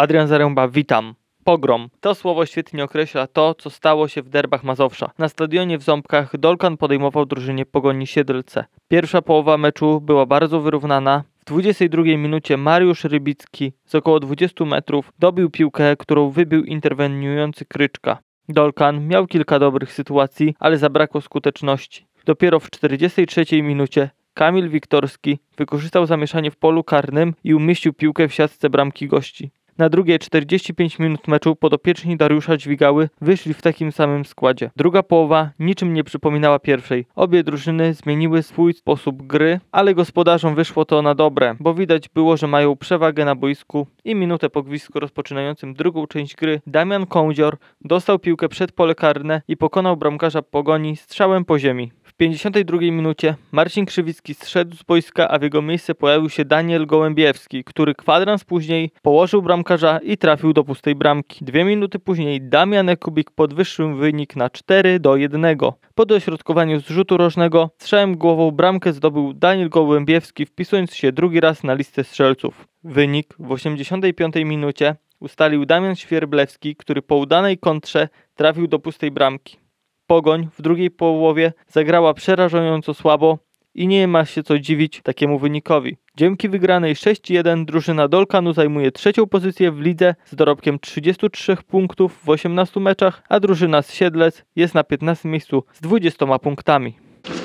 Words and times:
Adrian 0.00 0.28
Zaręba, 0.28 0.68
witam. 0.68 1.14
Pogrom. 1.44 1.88
To 2.00 2.14
słowo 2.14 2.46
świetnie 2.46 2.84
określa 2.84 3.26
to, 3.26 3.54
co 3.54 3.70
stało 3.70 4.08
się 4.08 4.22
w 4.22 4.28
derbach 4.28 4.64
Mazowsza. 4.64 5.10
Na 5.18 5.28
stadionie 5.28 5.78
w 5.78 5.82
Ząbkach 5.82 6.36
Dolkan 6.36 6.76
podejmował 6.76 7.26
drużynie 7.26 7.66
Pogoni 7.66 8.06
Siedlce. 8.06 8.64
Pierwsza 8.88 9.22
połowa 9.22 9.58
meczu 9.58 10.00
była 10.00 10.26
bardzo 10.26 10.60
wyrównana. 10.60 11.24
W 11.40 11.44
22 11.44 12.02
minucie 12.02 12.56
Mariusz 12.56 13.04
Rybicki 13.04 13.72
z 13.84 13.94
około 13.94 14.20
20 14.20 14.64
metrów 14.64 15.12
dobił 15.18 15.50
piłkę, 15.50 15.96
którą 15.96 16.30
wybił 16.30 16.64
interweniujący 16.64 17.64
Kryczka. 17.64 18.18
Dolkan 18.48 19.06
miał 19.06 19.26
kilka 19.26 19.58
dobrych 19.58 19.92
sytuacji, 19.92 20.54
ale 20.60 20.78
zabrakło 20.78 21.20
skuteczności. 21.20 22.06
Dopiero 22.24 22.60
w 22.60 22.70
43 22.70 23.62
minucie 23.62 24.10
Kamil 24.34 24.68
Wiktorski 24.68 25.38
wykorzystał 25.56 26.06
zamieszanie 26.06 26.50
w 26.50 26.56
polu 26.56 26.84
karnym 26.84 27.34
i 27.44 27.54
umieścił 27.54 27.92
piłkę 27.92 28.28
w 28.28 28.34
siatce 28.34 28.70
bramki 28.70 29.08
gości. 29.08 29.50
Na 29.80 29.88
drugie 29.88 30.18
45 30.18 30.98
minut 30.98 31.28
meczu 31.28 31.56
podopieczni 31.56 32.16
Dariusza 32.16 32.56
Dźwigały 32.56 33.08
wyszli 33.20 33.54
w 33.54 33.62
takim 33.62 33.92
samym 33.92 34.24
składzie. 34.24 34.70
Druga 34.76 35.02
połowa 35.02 35.50
niczym 35.58 35.94
nie 35.94 36.04
przypominała 36.04 36.58
pierwszej. 36.58 37.06
Obie 37.14 37.44
drużyny 37.44 37.94
zmieniły 37.94 38.42
swój 38.42 38.74
sposób 38.74 39.22
gry, 39.22 39.60
ale 39.72 39.94
gospodarzom 39.94 40.54
wyszło 40.54 40.84
to 40.84 41.02
na 41.02 41.14
dobre, 41.14 41.56
bo 41.60 41.74
widać 41.74 42.08
było, 42.08 42.36
że 42.36 42.46
mają 42.46 42.76
przewagę 42.76 43.24
na 43.24 43.34
boisku 43.34 43.86
i 44.04 44.14
minutę 44.14 44.50
po 44.50 44.62
gwizdku 44.62 45.00
rozpoczynającym 45.00 45.74
drugą 45.74 46.06
część 46.06 46.36
gry 46.36 46.60
Damian 46.66 47.06
Kądzior 47.06 47.56
dostał 47.80 48.18
piłkę 48.18 48.48
przed 48.48 48.72
pole 48.72 48.94
karne 48.94 49.42
i 49.48 49.56
pokonał 49.56 49.96
bramkarza 49.96 50.42
Pogoni 50.42 50.96
strzałem 50.96 51.44
po 51.44 51.58
ziemi. 51.58 51.92
W 52.20 52.22
52 52.22 52.78
minucie 52.78 53.34
Marcin 53.52 53.86
Krzywicki 53.86 54.34
zszedł 54.34 54.76
z 54.76 54.82
boiska, 54.82 55.28
a 55.28 55.38
w 55.38 55.42
jego 55.42 55.62
miejsce 55.62 55.94
pojawił 55.94 56.30
się 56.30 56.44
Daniel 56.44 56.86
Gołębiewski, 56.86 57.64
który 57.64 57.94
kwadrans 57.94 58.44
później 58.44 58.90
położył 59.02 59.42
bramkarza 59.42 59.98
i 59.98 60.16
trafił 60.16 60.52
do 60.52 60.64
pustej 60.64 60.94
bramki. 60.94 61.44
Dwie 61.44 61.64
minuty 61.64 61.98
później 61.98 62.40
Damian 62.40 62.86
Jakubik 62.86 63.30
podwyższył 63.30 63.96
wynik 63.96 64.36
na 64.36 64.50
4 64.50 65.00
do 65.00 65.16
1. 65.16 65.56
Po 65.94 66.06
dośrodkowaniu 66.06 66.80
z 66.80 66.88
rzutu 66.88 67.16
rożnego 67.16 67.70
strzałem 67.78 68.16
głową 68.16 68.50
bramkę 68.50 68.92
zdobył 68.92 69.32
Daniel 69.32 69.68
Gołębiewski, 69.68 70.46
wpisując 70.46 70.94
się 70.94 71.12
drugi 71.12 71.40
raz 71.40 71.64
na 71.64 71.74
listę 71.74 72.04
strzelców. 72.04 72.68
Wynik 72.84 73.34
w 73.38 73.52
85 73.52 74.34
minucie 74.34 74.96
ustalił 75.20 75.66
Damian 75.66 75.96
Świerblewski, 75.96 76.76
który 76.76 77.02
po 77.02 77.16
udanej 77.16 77.58
kontrze 77.58 78.08
trafił 78.34 78.66
do 78.66 78.78
pustej 78.78 79.10
bramki. 79.10 79.69
Pogoń 80.10 80.48
w 80.58 80.62
drugiej 80.62 80.90
połowie 80.90 81.52
zagrała 81.68 82.14
przerażająco 82.14 82.94
słabo 82.94 83.38
i 83.74 83.86
nie 83.86 84.08
ma 84.08 84.24
się 84.24 84.42
co 84.42 84.58
dziwić 84.58 85.00
takiemu 85.02 85.38
wynikowi. 85.38 85.96
Dzięki 86.16 86.48
wygranej 86.48 86.94
6-1 86.94 87.64
drużyna 87.64 88.08
Dolkanu 88.08 88.52
zajmuje 88.52 88.92
trzecią 88.92 89.26
pozycję 89.26 89.72
w 89.72 89.80
lidze 89.80 90.14
z 90.24 90.34
dorobkiem 90.34 90.78
33 90.78 91.56
punktów 91.56 92.20
w 92.24 92.28
18 92.28 92.80
meczach, 92.80 93.22
a 93.28 93.40
drużyna 93.40 93.82
z 93.82 93.92
Siedlec 93.92 94.44
jest 94.56 94.74
na 94.74 94.84
15 94.84 95.28
miejscu 95.28 95.64
z 95.72 95.80
20 95.80 96.38
punktami. 96.38 96.94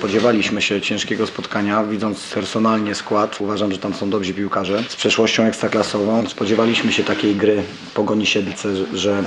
Spodziewaliśmy 0.05 0.61
się 0.61 0.81
ciężkiego 0.81 1.27
spotkania, 1.27 1.83
widząc 1.83 2.29
personalnie 2.33 2.95
skład. 2.95 3.41
Uważam, 3.41 3.71
że 3.71 3.77
tam 3.77 3.93
są 3.93 4.09
dobrzy 4.09 4.33
piłkarze 4.33 4.83
z 4.89 4.95
przeszłością 4.95 5.43
ekstraklasową. 5.43 6.27
Spodziewaliśmy 6.29 6.91
się 6.91 7.03
takiej 7.03 7.35
gry 7.35 7.63
Pogoni 7.93 8.25
Siedlce, 8.25 8.69
że- 8.93 9.23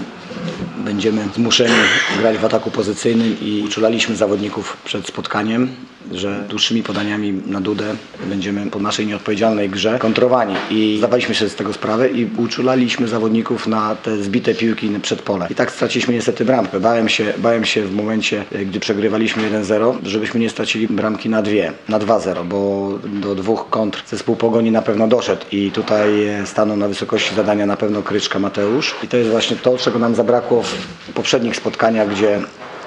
będziemy 0.84 1.28
zmuszeni 1.34 1.74
grać 2.18 2.38
w 2.38 2.44
ataku 2.44 2.70
pozycyjnym 2.70 3.36
i 3.42 3.62
uczulaliśmy 3.66 4.16
zawodników 4.16 4.76
przed 4.84 5.06
spotkaniem, 5.06 5.68
że 6.12 6.44
dłuższymi 6.48 6.82
podaniami 6.82 7.32
na 7.46 7.60
dudę 7.60 7.84
będziemy 8.26 8.70
po 8.70 8.78
naszej 8.78 9.06
nieodpowiedzialnej 9.06 9.70
grze 9.70 9.98
kontrowani. 9.98 10.54
I 10.70 10.94
zdawaliśmy 10.98 11.34
sobie 11.34 11.50
z 11.50 11.54
tego 11.54 11.72
sprawę 11.72 12.08
i 12.08 12.26
uczulaliśmy 12.36 13.08
zawodników 13.08 13.66
na 13.66 13.94
te 13.96 14.22
zbite 14.22 14.54
piłki 14.54 14.90
przed 15.02 15.22
pole. 15.22 15.46
I 15.50 15.54
tak 15.54 15.72
straciliśmy 15.72 16.14
niestety 16.14 16.44
bramkę. 16.44 16.80
Bałem 16.80 17.08
się, 17.08 17.32
bałem 17.38 17.64
się 17.64 17.82
w 17.82 17.94
momencie, 17.94 18.44
gdy 18.66 18.80
przegrywaliśmy 18.80 19.42
1-0, 19.50 19.94
żebyśmy 20.02 20.40
nie 20.40 20.50
stracili 20.50 20.67
bramki 20.77 21.29
na 21.29 21.42
dwie, 21.42 21.73
na 21.89 21.98
2-0, 21.98 22.45
bo 22.45 22.90
do 23.05 23.34
dwóch 23.34 23.70
kontr 23.70 24.02
zespół 24.06 24.36
Pogoni 24.36 24.70
na 24.70 24.83
pewno 24.83 25.08
doszedł 25.08 25.42
i 25.52 25.70
tutaj 25.70 26.11
stanął 26.45 26.77
na 26.77 26.89
wysokości 26.89 27.34
zadania 27.34 27.67
na 27.67 27.77
pewno 27.77 28.02
Kryczka 28.02 28.39
Mateusz. 28.39 28.95
I 29.02 29.08
to 29.08 29.17
jest 29.17 29.30
właśnie 29.30 29.56
to, 29.56 29.79
czego 29.79 29.98
nam 29.98 30.14
zabrakło 30.14 30.62
w 30.62 31.12
poprzednich 31.14 31.56
spotkaniach, 31.56 32.11
gdzie 32.11 32.40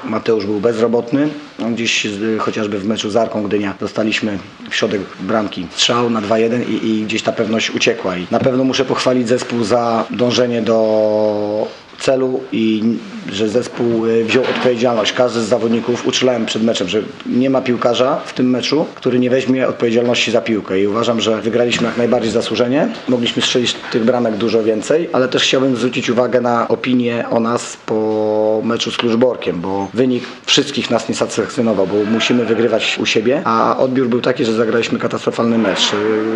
Mateusz 0.03 0.45
był 0.45 0.59
bezrobotny. 0.59 1.29
No, 1.59 1.69
Gdzieś 1.69 2.07
chociażby 2.39 2.79
w 2.79 2.87
meczu 2.87 3.09
z 3.09 3.15
Arką 3.15 3.43
Gdynia 3.43 3.73
dostaliśmy 3.79 4.39
w 4.69 4.75
środek 4.75 5.01
bramki 5.19 5.67
strzał 5.71 6.09
na 6.09 6.21
2-1 6.21 6.69
i, 6.69 6.87
i 6.87 7.03
gdzieś 7.03 7.21
ta 7.21 7.31
pewność 7.31 7.71
uciekła. 7.71 8.17
I 8.17 8.27
na 8.31 8.39
pewno 8.39 8.63
muszę 8.63 8.85
pochwalić 8.85 9.27
zespół 9.27 9.63
za 9.63 10.05
dążenie 10.09 10.61
do 10.61 11.67
celu 12.01 12.39
i 12.51 12.83
że 13.31 13.49
zespół 13.49 14.05
y, 14.05 14.25
wziął 14.25 14.43
odpowiedzialność. 14.43 15.13
Każdy 15.13 15.41
z 15.41 15.45
zawodników 15.45 16.07
uczulałem 16.07 16.45
przed 16.45 16.63
meczem, 16.63 16.87
że 16.87 17.01
nie 17.25 17.49
ma 17.49 17.61
piłkarza 17.61 18.21
w 18.25 18.33
tym 18.33 18.49
meczu, 18.49 18.85
który 18.95 19.19
nie 19.19 19.29
weźmie 19.29 19.67
odpowiedzialności 19.67 20.31
za 20.31 20.41
piłkę 20.41 20.81
i 20.81 20.87
uważam, 20.87 21.21
że 21.21 21.41
wygraliśmy 21.41 21.87
jak 21.87 21.97
najbardziej 21.97 22.31
zasłużenie. 22.31 22.87
Mogliśmy 23.07 23.41
strzelić 23.41 23.75
tych 23.91 24.03
bramek 24.03 24.35
dużo 24.35 24.63
więcej, 24.63 25.09
ale 25.13 25.27
też 25.27 25.43
chciałbym 25.43 25.75
zwrócić 25.75 26.09
uwagę 26.09 26.41
na 26.41 26.67
opinię 26.67 27.25
o 27.29 27.39
nas 27.39 27.77
po 27.85 28.61
meczu 28.63 28.91
z 28.91 28.97
Kluczborkiem, 28.97 29.61
bo 29.61 29.87
wynik 29.93 30.23
wszystkich 30.45 30.89
nas 30.89 31.09
nie 31.09 31.15
satysfakcjonował, 31.15 31.87
bo 31.87 31.95
musimy 32.11 32.45
wygrywać 32.45 32.97
u 33.01 33.05
siebie, 33.05 33.41
a 33.45 33.77
odbiór 33.77 34.07
był 34.07 34.21
taki, 34.21 34.45
że 34.45 34.53
zagraliśmy 34.53 34.99
katastrofalny 34.99 35.57
mecz. 35.57 35.91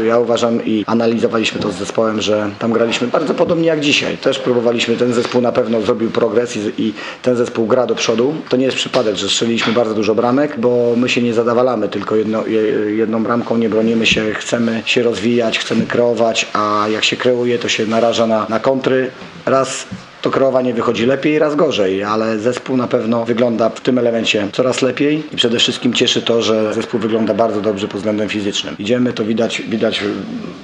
Ja 0.08 0.20
uważam 0.20 0.66
i 0.66 0.84
analizowaliśmy 0.88 1.62
to 1.62 1.72
z 1.72 1.76
zespołem, 1.76 2.22
że 2.22 2.50
tam 2.60 2.74
graliśmy 2.74 3.08
bardzo 3.08 3.34
podobnie 3.34 3.68
jak 3.68 3.80
dzisiaj. 3.80 4.18
Też 4.18 4.40
próbowaliśmy, 4.40 4.98
ten 4.98 5.14
zespół 5.14 5.42
na 5.42 5.52
pewno 5.56 5.82
zrobił 5.82 6.12
progres 6.12 6.56
i, 6.58 6.60
i 6.78 6.94
ten 7.22 7.36
zespół 7.36 7.68
gra 7.68 7.86
do 7.88 7.96
przodu. 7.96 8.34
To 8.50 8.58
nie 8.58 8.66
jest 8.66 8.78
przypadek, 8.78 9.16
że 9.16 9.30
strzeliliśmy 9.30 9.74
bardzo 9.74 9.94
dużo 9.94 10.16
bramek, 10.16 10.60
bo 10.60 10.94
my 10.98 11.10
się 11.10 11.22
nie 11.22 11.34
zadawalamy 11.34 11.90
tylko 11.90 12.16
jedno, 12.16 12.46
je- 12.48 12.96
jedną 12.96 13.24
bramką, 13.24 13.58
nie 13.58 13.70
bronimy 13.70 14.06
się, 14.06 14.34
chcemy 14.34 14.82
się 14.86 15.04
rozwijać, 15.04 15.60
chcemy 15.60 15.86
kreować, 15.86 16.48
a 16.54 16.86
jak 16.92 17.04
się 17.04 17.16
kreuje, 17.18 17.60
to 17.60 17.70
się 17.70 17.86
naraża 17.86 18.28
na, 18.28 18.46
na 18.50 18.60
kontry. 18.60 19.12
Raz 19.46 19.88
to 20.26 20.32
kreowanie 20.32 20.74
wychodzi 20.74 21.06
lepiej, 21.06 21.40
raz 21.40 21.56
gorzej, 21.56 22.04
ale 22.04 22.40
zespół 22.40 22.78
na 22.78 22.88
pewno 22.88 23.26
wygląda 23.26 23.70
w 23.70 23.82
tym 23.82 23.98
elemencie 23.98 24.48
coraz 24.54 24.82
lepiej 24.82 25.24
i 25.34 25.36
przede 25.36 25.60
wszystkim 25.60 25.94
cieszy 25.94 26.22
to, 26.22 26.42
że 26.42 26.74
zespół 26.74 27.00
wygląda 27.00 27.34
bardzo 27.34 27.62
dobrze 27.62 27.88
pod 27.88 27.98
względem 27.98 28.30
fizycznym. 28.30 28.76
Idziemy, 28.80 29.14
to 29.14 29.26
widać, 29.26 29.62
widać 29.62 30.04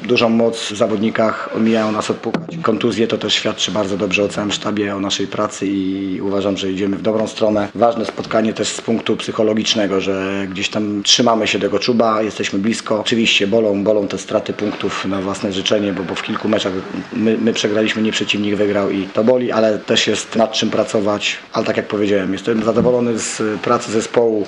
dużą 0.04 0.30
moc 0.30 0.72
w 0.72 0.78
zawodnikach, 0.78 1.50
omijają 1.56 1.92
nas 1.92 2.12
odpukać. 2.12 2.58
Kontuzje 2.62 3.08
to 3.08 3.18
też 3.18 3.34
świadczy 3.34 3.72
bardzo 3.72 3.98
dobrze 3.98 4.24
o 4.24 4.28
całym 4.28 4.52
sztabie, 4.52 4.96
o 4.96 5.00
naszej 5.00 5.28
pracy 5.28 5.68
i 5.68 6.22
uważam, 6.22 6.58
że 6.58 6.72
idziemy 6.72 6.98
w 6.98 7.02
dobrą 7.02 7.28
stronę. 7.28 7.68
Ważne 7.76 8.06
spotkanie 8.06 8.54
też 8.54 8.68
z 8.68 8.82
punktu 8.82 9.18
psychologicznego, 9.18 10.02
że 10.02 10.48
gdzieś 10.52 10.70
tam 10.70 11.04
trzymamy 11.04 11.48
się 11.48 11.60
tego 11.60 11.80
czuba, 11.80 12.22
jesteśmy 12.22 12.60
blisko. 12.60 13.00
Oczywiście 13.00 13.48
bolą, 13.48 13.84
bolą 13.84 14.08
te 14.08 14.18
straty 14.18 14.54
punktów 14.54 15.06
na 15.06 15.22
własne 15.22 15.52
życzenie, 15.52 15.94
bo, 15.94 16.04
bo 16.04 16.16
w 16.16 16.24
kilku 16.24 16.50
meczach 16.50 16.74
my, 17.14 17.38
my 17.42 17.54
przegraliśmy, 17.54 18.02
nie 18.02 18.12
przeciwnik 18.12 18.56
wygrał 18.56 18.92
i 18.92 19.04
to 19.04 19.24
boli, 19.24 19.51
ale 19.52 19.80
też 19.80 20.08
jest 20.08 20.36
nad 20.36 20.52
czym 20.52 20.70
pracować. 20.70 21.38
Ale 21.54 21.66
tak 21.66 21.78
jak 21.78 21.88
powiedziałem, 21.88 22.34
jestem 22.34 22.64
zadowolony 22.64 23.20
z 23.20 23.60
pracy 23.62 23.92
zespołu 23.92 24.46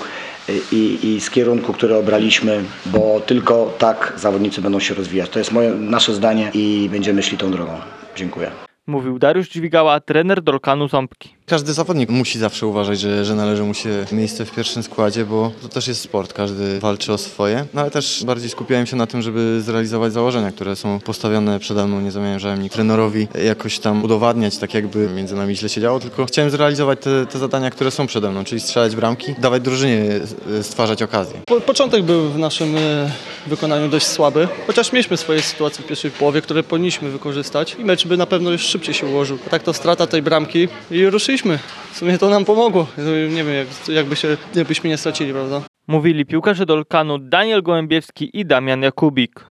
i, 0.72 1.00
i 1.04 1.22
z 1.22 1.30
kierunku, 1.30 1.74
który 1.74 1.96
obraliśmy, 1.96 2.64
bo 2.86 3.20
tylko 3.26 3.74
tak 3.78 4.14
zawodnicy 4.18 4.62
będą 4.62 4.80
się 4.80 4.94
rozwijać. 4.94 5.30
To 5.30 5.40
jest 5.40 5.52
moje, 5.52 5.70
nasze 5.70 6.14
zdanie 6.14 6.52
i 6.54 6.90
będziemy 6.92 7.24
szli 7.24 7.38
tą 7.38 7.52
drogą. 7.52 7.74
Dziękuję. 8.16 8.52
Mówił 8.88 9.20
Dariusz 9.20 9.50
Dźwigała, 9.50 10.00
trener 10.00 10.42
Dolkanu 10.42 10.88
Ząbki. 10.88 11.36
Każdy 11.46 11.74
zawodnik 11.74 12.10
musi 12.10 12.40
zawsze 12.40 12.68
uważać, 12.68 13.00
że, 13.00 13.26
że 13.26 13.36
należy 13.36 13.64
mu 13.64 13.74
się 13.74 14.06
miejsce 14.12 14.46
w 14.46 14.52
pierwszym 14.52 14.84
składzie, 14.84 15.26
bo 15.26 15.52
to 15.62 15.70
też 15.70 15.88
jest 15.88 16.02
sport, 16.02 16.34
każdy 16.34 16.80
walczy 16.80 17.14
o 17.14 17.18
swoje. 17.18 17.66
No 17.74 17.82
ale 17.82 17.92
też 17.92 18.24
bardziej 18.26 18.50
skupiałem 18.50 18.86
się 18.86 18.96
na 18.96 19.08
tym, 19.08 19.22
żeby 19.22 19.62
zrealizować 19.62 20.14
założenia, 20.14 20.52
które 20.52 20.76
są 20.76 21.00
postawione 21.00 21.60
przede 21.60 21.88
mną. 21.88 22.02
Nie 22.02 22.12
zamierzałem 22.12 22.62
nikt 22.62 22.76
trenerowi 22.76 23.28
jakoś 23.46 23.80
tam 23.80 24.04
udowadniać, 24.04 24.58
tak 24.58 24.74
jakby 24.74 25.10
między 25.10 25.36
nami 25.36 25.56
źle 25.56 25.70
się 25.70 25.82
działo, 25.82 26.00
tylko 26.00 26.26
chciałem 26.26 26.52
zrealizować 26.52 27.00
te, 27.02 27.26
te 27.26 27.40
zadania, 27.40 27.72
które 27.72 27.92
są 27.92 28.08
przede 28.08 28.32
mną, 28.32 28.44
czyli 28.44 28.62
strzelać 28.62 28.96
bramki, 28.96 29.36
dawać 29.38 29.62
drużynie 29.62 30.06
e, 30.60 30.64
stwarzać 30.64 31.02
okazje. 31.02 31.40
Po, 31.46 31.62
początek 31.62 32.04
był 32.04 32.30
w 32.30 32.38
naszym 32.38 32.78
e, 32.78 33.12
wykonaniu 33.48 33.90
dość 33.90 34.08
słaby, 34.08 34.48
chociaż 34.68 34.94
mieliśmy 34.94 35.18
swoje 35.18 35.42
sytuacje 35.42 35.84
w 35.84 35.88
pierwszej 35.88 36.12
połowie, 36.12 36.42
które 36.42 36.64
powinniśmy 36.64 37.10
wykorzystać 37.10 37.76
i 37.80 37.86
mecz 37.86 38.08
by 38.08 38.18
na 38.18 38.26
pewno 38.26 38.52
już 38.52 38.62
szybciej 38.62 38.94
się 38.94 39.08
ułożył. 39.08 39.38
Tak 39.52 39.64
to 39.64 39.74
strata 39.74 40.08
tej 40.08 40.22
bramki 40.22 40.68
i 40.92 41.06
ruszyliśmy. 41.06 41.33
W 41.92 41.98
sumie 41.98 42.18
to 42.18 42.30
nam 42.30 42.46
pomogło. 42.46 42.88
Nie 43.30 43.44
wiem, 43.44 43.56
jak, 43.56 43.68
jakby 43.88 44.16
się, 44.16 44.38
jakbyśmy 44.56 44.90
nie 44.90 44.98
stracili, 44.98 45.34
prawda? 45.34 45.62
Mówili 45.88 46.26
piłkarze 46.26 46.66
Dolkanu 46.66 47.18
Daniel 47.18 47.64
Gołębiewski 47.64 48.40
i 48.40 48.46
Damian 48.46 48.82
Jakubik. 48.82 49.53